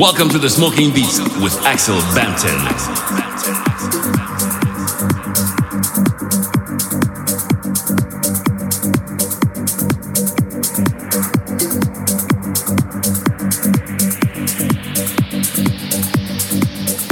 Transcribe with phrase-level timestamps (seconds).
[0.00, 2.56] Welcome to the Smoking Beats with Axel Bampton.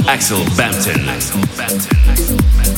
[0.07, 1.07] Axel Bampton.
[1.07, 2.68] Axel Bampton.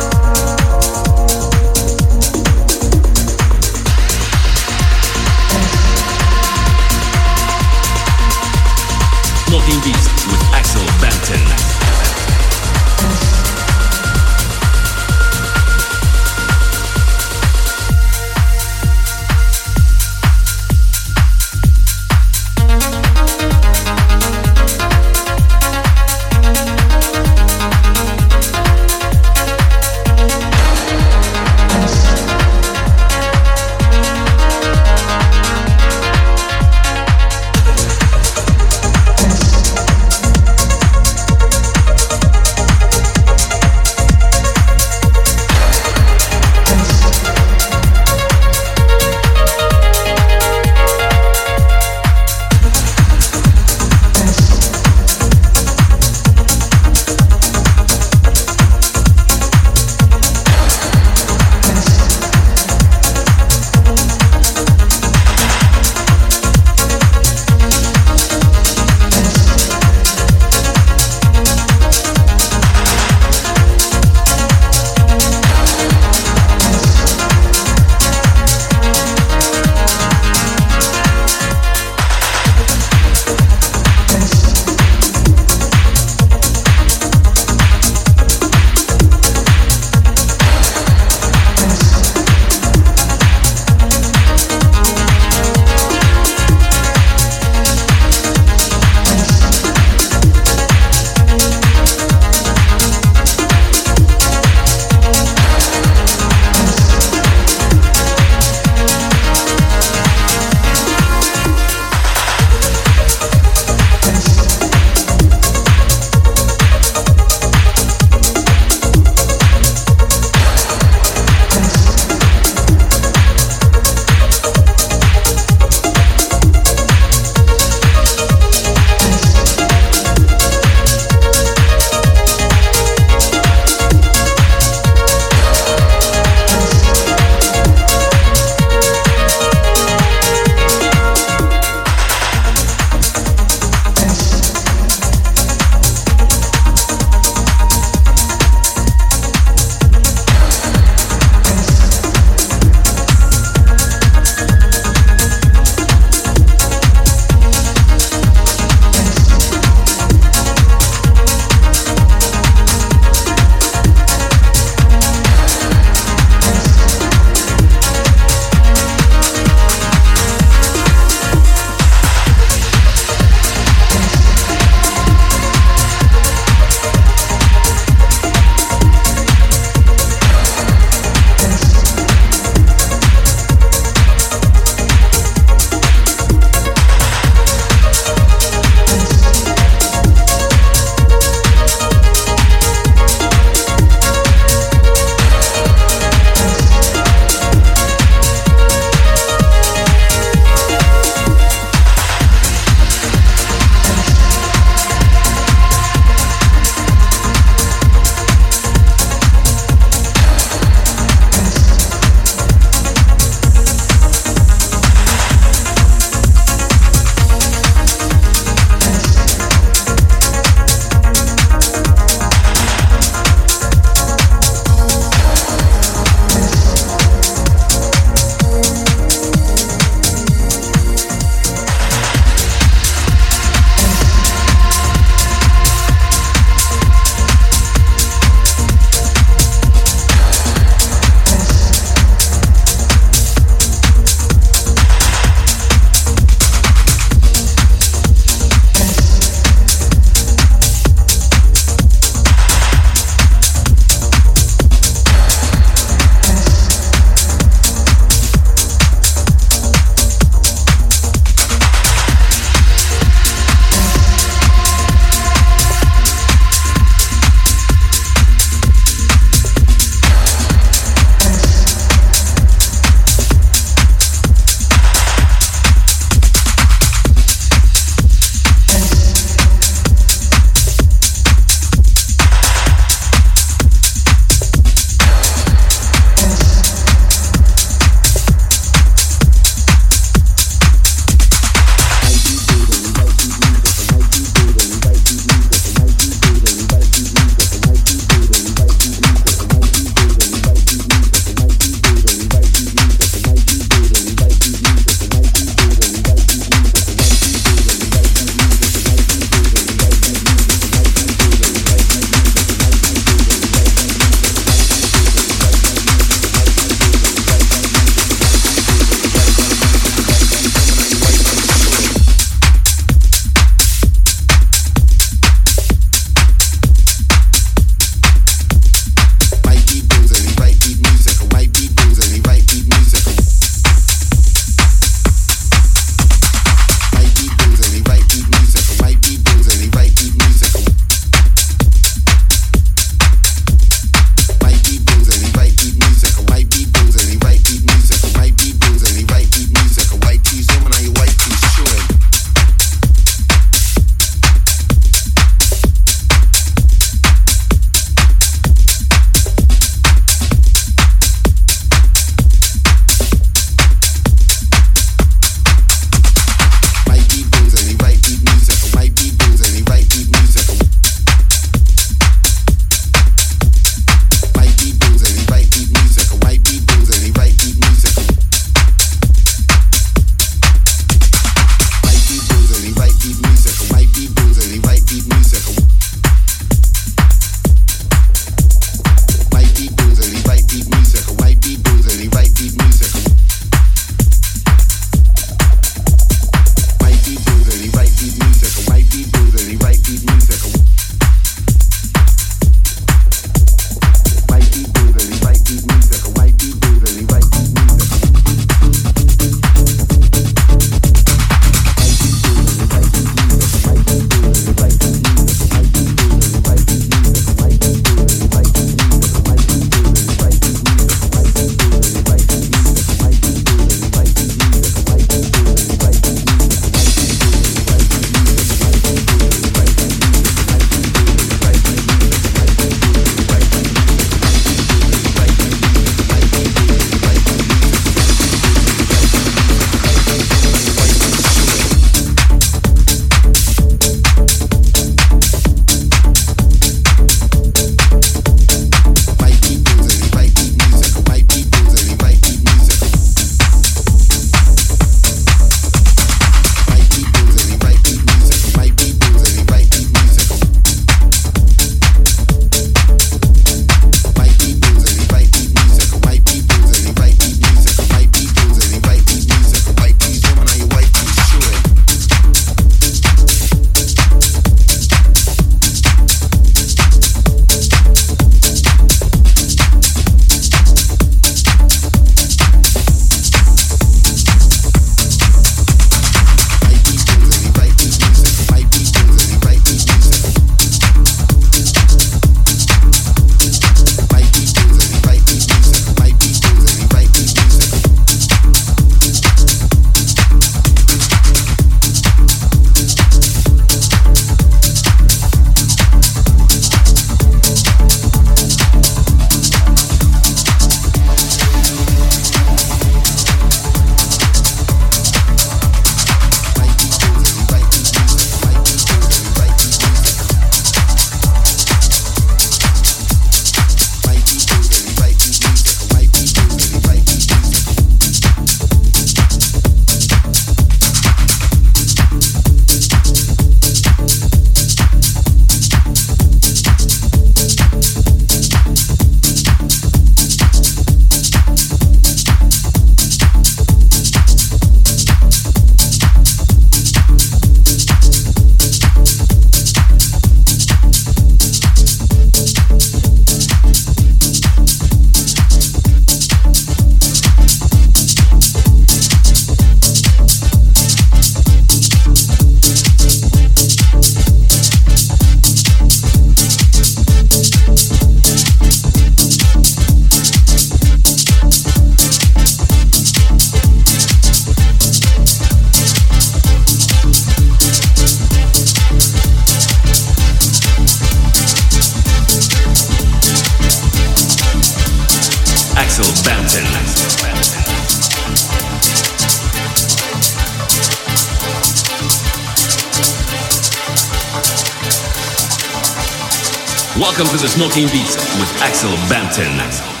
[597.61, 600.00] Smoking Beats with Axel Bampton.